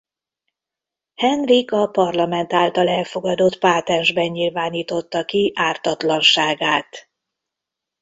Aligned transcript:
Henrik 1.15 1.71
a 1.71 1.85
parlament 1.87 2.53
által 2.53 2.89
elfogadott 2.89 3.57
pátensben 3.59 4.25
nyilvánította 4.31 5.25
ki 5.25 5.51
ártatlanságát. 5.55 7.09